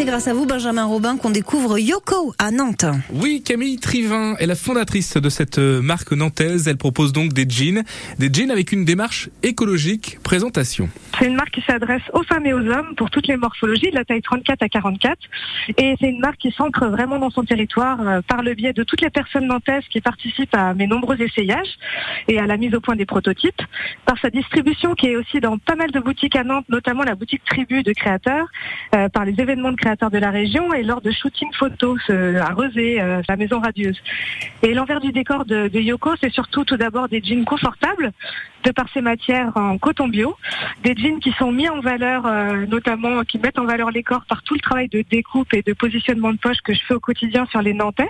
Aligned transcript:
c'est 0.00 0.06
grâce 0.06 0.28
à 0.28 0.32
vous, 0.32 0.46
Benjamin 0.46 0.86
Robin, 0.86 1.18
qu'on 1.18 1.28
découvre 1.28 1.78
Yoko 1.78 2.32
à 2.38 2.50
Nantes. 2.50 2.86
Oui, 3.12 3.42
Camille 3.44 3.76
Trivin 3.76 4.34
est 4.36 4.46
la 4.46 4.54
fondatrice 4.54 5.18
de 5.18 5.28
cette 5.28 5.58
euh, 5.58 5.82
marque 5.82 6.12
nantaise. 6.12 6.68
Elle 6.68 6.78
propose 6.78 7.12
donc 7.12 7.34
des 7.34 7.44
jeans, 7.46 7.82
des 8.18 8.32
jeans 8.32 8.50
avec 8.50 8.72
une 8.72 8.86
démarche 8.86 9.28
écologique. 9.42 10.18
Présentation. 10.22 10.88
C'est 11.18 11.26
une 11.26 11.34
marque 11.34 11.50
qui 11.50 11.60
s'adresse 11.60 12.00
aux 12.14 12.22
femmes 12.22 12.46
et 12.46 12.54
aux 12.54 12.66
hommes 12.66 12.94
pour 12.96 13.10
toutes 13.10 13.26
les 13.26 13.36
morphologies, 13.36 13.90
de 13.90 13.94
la 13.94 14.06
taille 14.06 14.22
34 14.22 14.62
à 14.62 14.68
44. 14.70 15.18
Et 15.76 15.94
c'est 16.00 16.08
une 16.08 16.20
marque 16.20 16.38
qui 16.38 16.50
s'ancre 16.52 16.86
vraiment 16.86 17.18
dans 17.18 17.28
son 17.28 17.44
territoire 17.44 18.00
euh, 18.00 18.20
par 18.26 18.42
le 18.42 18.54
biais 18.54 18.72
de 18.72 18.84
toutes 18.84 19.02
les 19.02 19.10
personnes 19.10 19.48
nantaises 19.48 19.84
qui 19.90 20.00
participent 20.00 20.54
à 20.54 20.72
mes 20.72 20.86
nombreux 20.86 21.20
essayages 21.20 21.76
et 22.26 22.38
à 22.38 22.46
la 22.46 22.56
mise 22.56 22.74
au 22.74 22.80
point 22.80 22.96
des 22.96 23.04
prototypes, 23.04 23.60
par 24.06 24.18
sa 24.18 24.30
distribution 24.30 24.94
qui 24.94 25.08
est 25.08 25.16
aussi 25.16 25.40
dans 25.40 25.58
pas 25.58 25.74
mal 25.74 25.90
de 25.90 26.00
boutiques 26.00 26.36
à 26.36 26.44
Nantes, 26.44 26.64
notamment 26.70 27.02
la 27.02 27.16
boutique 27.16 27.42
Tribu 27.44 27.82
de 27.82 27.92
créateurs, 27.92 28.46
euh, 28.94 29.10
par 29.10 29.26
les 29.26 29.38
événements 29.38 29.72
de 29.72 29.76
créateurs 29.76 29.89
de 29.96 30.18
la 30.18 30.30
région 30.30 30.72
et 30.72 30.82
lors 30.82 31.00
de 31.00 31.10
shooting 31.10 31.48
photos 31.52 31.98
à 32.08 32.52
Rezé, 32.54 33.00
euh, 33.00 33.22
la 33.28 33.36
maison 33.36 33.60
radieuse. 33.60 33.98
Et 34.62 34.74
l'envers 34.74 35.00
du 35.00 35.12
décor 35.12 35.44
de 35.44 35.68
Yoko, 35.72 36.12
c'est 36.20 36.32
surtout 36.32 36.64
tout 36.64 36.76
d'abord 36.76 37.08
des 37.08 37.20
jeans 37.22 37.44
confortables, 37.44 38.12
de 38.64 38.70
par 38.70 38.86
ces 38.92 39.00
matières 39.00 39.52
en 39.56 39.78
coton 39.78 40.08
bio, 40.08 40.36
des 40.84 40.94
jeans 40.96 41.20
qui 41.20 41.32
sont 41.32 41.52
mis 41.52 41.68
en 41.68 41.80
valeur, 41.80 42.26
euh, 42.26 42.66
notamment 42.66 43.22
qui 43.24 43.38
mettent 43.38 43.58
en 43.58 43.64
valeur 43.64 43.90
les 43.90 44.02
corps 44.02 44.24
par 44.28 44.42
tout 44.42 44.54
le 44.54 44.60
travail 44.60 44.88
de 44.88 45.04
découpe 45.10 45.52
et 45.54 45.62
de 45.62 45.72
positionnement 45.72 46.32
de 46.32 46.38
poche 46.38 46.58
que 46.64 46.74
je 46.74 46.80
fais 46.86 46.94
au 46.94 47.00
quotidien 47.00 47.46
sur 47.50 47.62
les 47.62 47.74
Nantais. 47.74 48.08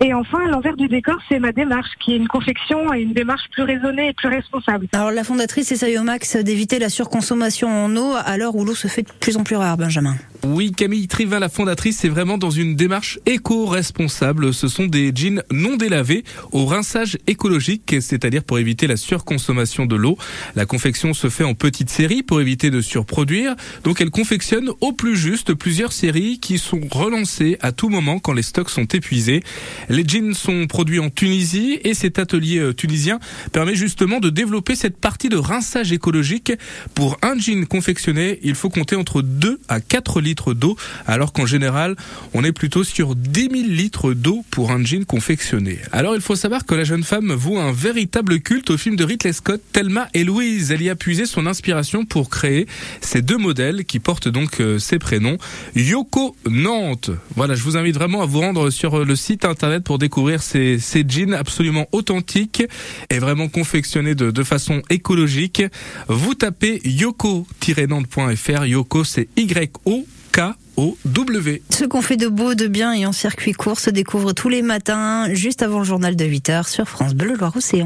Et 0.00 0.12
enfin, 0.14 0.46
l'envers 0.48 0.76
du 0.76 0.88
décor, 0.88 1.16
c'est 1.28 1.38
ma 1.38 1.52
démarche, 1.52 1.90
qui 2.00 2.14
est 2.14 2.16
une 2.16 2.28
confection 2.28 2.92
et 2.92 3.02
une 3.02 3.12
démarche 3.12 3.44
plus 3.52 3.62
raisonnée 3.62 4.08
et 4.08 4.12
plus 4.12 4.28
responsable. 4.28 4.88
Alors 4.92 5.10
la 5.10 5.24
fondatrice 5.24 5.70
essaye 5.72 5.98
au 5.98 6.02
max 6.02 6.36
d'éviter 6.36 6.78
la 6.78 6.88
surconsommation 6.88 7.68
en 7.68 7.96
eau 7.96 8.14
à 8.24 8.36
l'heure 8.36 8.56
où 8.56 8.64
l'eau 8.64 8.74
se 8.74 8.88
fait 8.88 9.02
de 9.02 9.12
plus 9.20 9.36
en 9.36 9.44
plus 9.44 9.56
rare, 9.56 9.76
Benjamin. 9.76 10.16
Oui, 10.44 10.72
Camille 10.72 11.08
Trivin, 11.08 11.40
la 11.40 11.48
fondatrice, 11.48 11.98
c'est 11.98 12.08
vraiment 12.08 12.38
dans 12.38 12.50
une 12.50 12.76
démarche 12.76 13.18
éco-responsable. 13.26 14.54
Ce 14.54 14.68
sont 14.68 14.86
des 14.86 15.12
jeans 15.14 15.42
non 15.50 15.76
délavés 15.76 16.24
au 16.52 16.64
rinçage 16.64 17.18
écologique, 17.26 17.96
c'est-à-dire 18.00 18.44
pour 18.44 18.58
éviter 18.58 18.86
la 18.86 18.96
surconsommation 18.96 19.67
de 19.86 19.96
l'eau. 19.96 20.16
La 20.56 20.66
confection 20.66 21.14
se 21.14 21.28
fait 21.28 21.44
en 21.44 21.54
petites 21.54 21.90
séries 21.90 22.22
pour 22.22 22.40
éviter 22.40 22.70
de 22.70 22.80
surproduire. 22.80 23.54
Donc 23.84 24.00
elle 24.00 24.10
confectionne 24.10 24.70
au 24.80 24.92
plus 24.92 25.16
juste 25.16 25.54
plusieurs 25.54 25.92
séries 25.92 26.38
qui 26.40 26.58
sont 26.58 26.80
relancées 26.90 27.58
à 27.60 27.72
tout 27.72 27.88
moment 27.88 28.18
quand 28.18 28.32
les 28.32 28.42
stocks 28.42 28.70
sont 28.70 28.86
épuisés. 28.86 29.42
Les 29.88 30.06
jeans 30.06 30.34
sont 30.34 30.66
produits 30.66 31.00
en 31.00 31.10
Tunisie 31.10 31.78
et 31.84 31.94
cet 31.94 32.18
atelier 32.18 32.58
euh, 32.58 32.72
tunisien 32.72 33.18
permet 33.52 33.74
justement 33.74 34.20
de 34.20 34.30
développer 34.30 34.74
cette 34.74 34.98
partie 34.98 35.28
de 35.28 35.36
rinçage 35.36 35.92
écologique. 35.92 36.52
Pour 36.94 37.18
un 37.22 37.38
jean 37.38 37.66
confectionné, 37.66 38.38
il 38.42 38.54
faut 38.54 38.70
compter 38.70 38.96
entre 38.96 39.22
2 39.22 39.60
à 39.68 39.80
4 39.80 40.20
litres 40.20 40.54
d'eau, 40.54 40.76
alors 41.06 41.32
qu'en 41.32 41.46
général, 41.46 41.96
on 42.34 42.44
est 42.44 42.52
plutôt 42.52 42.84
sur 42.84 43.14
10 43.14 43.48
000 43.50 43.52
litres 43.68 44.14
d'eau 44.14 44.44
pour 44.50 44.70
un 44.70 44.84
jean 44.84 45.04
confectionné. 45.04 45.78
Alors 45.92 46.14
il 46.14 46.20
faut 46.20 46.36
savoir 46.36 46.64
que 46.64 46.74
la 46.74 46.84
jeune 46.84 47.04
femme 47.04 47.32
voue 47.32 47.58
un 47.58 47.72
véritable 47.72 48.40
culte 48.40 48.70
au 48.70 48.76
film 48.76 48.96
de 48.96 49.04
Ridley 49.04 49.32
Scott, 49.32 49.57
Thelma 49.72 50.08
et 50.14 50.24
Louise. 50.24 50.70
Elle 50.72 50.82
y 50.82 50.90
a 50.90 50.94
puisé 50.94 51.26
son 51.26 51.46
inspiration 51.46 52.04
pour 52.04 52.30
créer 52.30 52.66
ces 53.00 53.22
deux 53.22 53.36
modèles 53.36 53.84
qui 53.84 54.00
portent 54.00 54.28
donc 54.28 54.60
euh, 54.60 54.78
ces 54.78 54.98
prénoms. 54.98 55.38
Yoko 55.74 56.36
Nantes. 56.48 57.10
Voilà, 57.36 57.54
je 57.54 57.62
vous 57.62 57.76
invite 57.76 57.94
vraiment 57.94 58.22
à 58.22 58.26
vous 58.26 58.40
rendre 58.40 58.70
sur 58.70 59.04
le 59.04 59.16
site 59.16 59.44
internet 59.44 59.84
pour 59.84 59.98
découvrir 59.98 60.42
ces, 60.42 60.78
jeans 61.08 61.34
absolument 61.34 61.86
authentiques 61.92 62.62
et 63.10 63.18
vraiment 63.18 63.48
confectionnés 63.48 64.14
de, 64.14 64.42
façon 64.42 64.82
écologique. 64.88 65.62
Vous 66.08 66.34
tapez 66.34 66.80
yoko-nantes.fr. 66.84 68.64
Yoko, 68.64 69.04
c'est 69.04 69.28
Y-O. 69.36 70.06
K-O-W. 70.32 71.62
Ce 71.70 71.84
qu'on 71.84 72.02
fait 72.02 72.16
de 72.16 72.28
beau, 72.28 72.54
de 72.54 72.66
bien 72.66 72.92
et 72.92 73.06
en 73.06 73.12
circuit 73.12 73.52
court 73.52 73.80
se 73.80 73.90
découvre 73.90 74.32
tous 74.32 74.48
les 74.48 74.62
matins, 74.62 75.32
juste 75.32 75.62
avant 75.62 75.78
le 75.78 75.84
journal 75.84 76.14
de 76.16 76.24
8h 76.24 76.68
sur 76.68 76.88
France 76.88 77.14
Bleu 77.14 77.34
Loire-Océan. 77.34 77.76